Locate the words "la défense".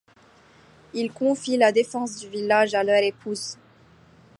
1.57-2.17